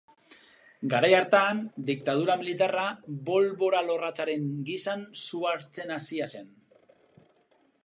Garai 0.93 1.09
hartan 1.17 1.59
diktadura 1.89 2.37
militarra 2.39 2.87
bolbora-lorratzaren 3.29 4.49
gisan 4.71 5.07
su 5.27 5.45
hartzen 5.53 5.97
hasia 5.99 6.31
zen. 6.37 6.53